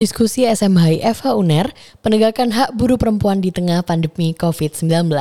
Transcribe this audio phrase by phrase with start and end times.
[0.00, 5.12] Diskusi SMHI FH UNER, penegakan hak buruh perempuan di tengah pandemi COVID-19.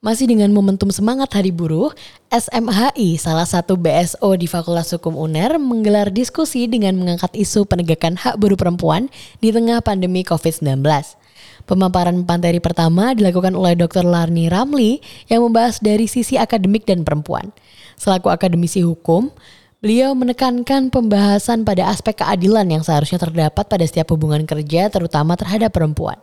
[0.00, 1.92] Masih dengan momentum semangat Hari Buruh,
[2.32, 8.40] SMHI, salah satu BSO di Fakultas Hukum UNER, menggelar diskusi dengan mengangkat isu penegakan hak
[8.40, 9.12] buruh perempuan
[9.44, 10.80] di tengah pandemi COVID-19.
[11.68, 14.08] Pemaparan materi pertama dilakukan oleh Dr.
[14.08, 17.52] Larni Ramli yang membahas dari sisi akademik dan perempuan.
[18.00, 19.28] Selaku akademisi hukum,
[19.82, 25.74] Beliau menekankan pembahasan pada aspek keadilan yang seharusnya terdapat pada setiap hubungan kerja terutama terhadap
[25.74, 26.22] perempuan.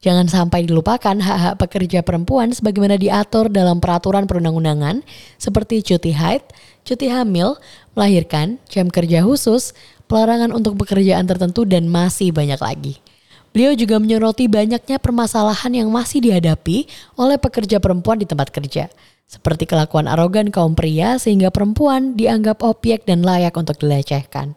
[0.00, 5.04] Jangan sampai dilupakan hak-hak pekerja perempuan sebagaimana diatur dalam peraturan perundang-undangan
[5.36, 6.40] seperti cuti haid,
[6.80, 7.60] cuti hamil,
[7.92, 9.76] melahirkan, jam kerja khusus,
[10.08, 13.04] pelarangan untuk pekerjaan tertentu dan masih banyak lagi.
[13.50, 16.84] Beliau juga menyoroti banyaknya permasalahan yang masih dihadapi
[17.16, 18.92] oleh pekerja perempuan di tempat kerja
[19.28, 24.56] seperti kelakuan arogan kaum pria sehingga perempuan dianggap objek dan layak untuk dilecehkan.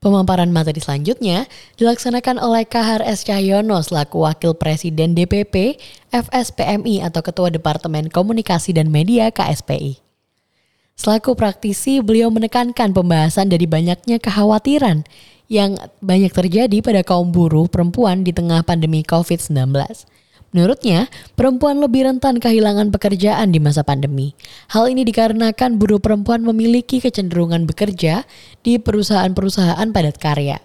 [0.00, 1.48] Pemaparan materi selanjutnya
[1.80, 3.24] dilaksanakan oleh Kahar S.
[3.24, 5.80] Cahyono selaku Wakil Presiden DPP
[6.12, 10.00] FSPMI atau Ketua Departemen Komunikasi dan Media KSPI.
[10.96, 15.04] Selaku praktisi, beliau menekankan pembahasan dari banyaknya kekhawatiran
[15.46, 19.74] yang banyak terjadi pada kaum buruh perempuan di tengah pandemi COVID-19
[20.56, 24.32] Menurutnya, perempuan lebih rentan kehilangan pekerjaan di masa pandemi.
[24.72, 28.24] Hal ini dikarenakan buruh perempuan memiliki kecenderungan bekerja
[28.64, 30.56] di perusahaan-perusahaan padat karya.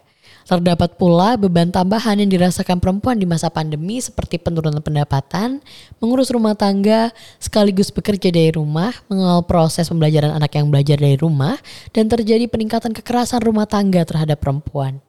[0.48, 5.62] Terdapat pula beban tambahan yang dirasakan perempuan di masa pandemi seperti penurunan pendapatan,
[6.02, 11.60] mengurus rumah tangga, sekaligus bekerja dari rumah, mengawal proses pembelajaran anak yang belajar dari rumah,
[11.94, 15.04] dan terjadi peningkatan kekerasan rumah tangga terhadap perempuan.